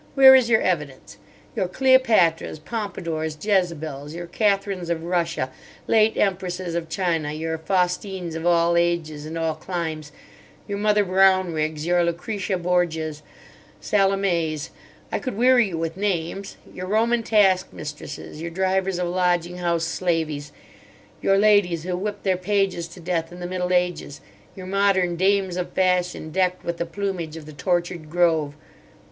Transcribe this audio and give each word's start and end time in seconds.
Where 0.15 0.33
is 0.33 0.49
your 0.49 0.61
evidence? 0.61 1.17
Your 1.55 1.67
Cleopatras, 1.67 2.57
Pompadours, 2.65 3.37
Jezebels; 3.39 4.15
your 4.15 4.25
Catherines 4.25 4.89
of 4.89 5.03
Russia, 5.03 5.51
late 5.85 6.17
Empresses 6.17 6.73
of 6.73 6.89
China; 6.89 7.31
your 7.31 7.59
Faustines 7.59 8.33
of 8.33 8.43
all 8.43 8.75
ages 8.75 9.27
and 9.27 9.37
all 9.37 9.53
climes; 9.53 10.11
your 10.67 10.79
Mother 10.79 11.05
Brownriggs; 11.05 11.85
your 11.85 12.03
Lucretia 12.03 12.57
Borgias, 12.57 13.21
Salomes—I 13.79 15.19
could 15.19 15.37
weary 15.37 15.67
you 15.67 15.77
with 15.77 15.95
names. 15.95 16.57
Your 16.73 16.87
Roman 16.87 17.21
task 17.21 17.71
mistresses; 17.71 18.41
your 18.41 18.49
drivers 18.49 18.97
of 18.97 19.07
lodging 19.07 19.57
house 19.57 19.85
slaveys; 19.85 20.51
your 21.21 21.37
ladies 21.37 21.83
who 21.83 21.95
whipped 21.95 22.23
their 22.23 22.37
pages 22.37 22.87
to 22.87 22.99
death 22.99 23.31
in 23.31 23.39
the 23.39 23.45
Middle 23.45 23.71
Ages; 23.71 24.19
your 24.55 24.65
modern 24.65 25.15
dames 25.15 25.57
of 25.57 25.73
fashion, 25.73 26.31
decked 26.31 26.65
with 26.65 26.77
the 26.77 26.87
plumage 26.87 27.37
of 27.37 27.45
the 27.45 27.53
tortured 27.53 28.09
grove. 28.09 28.55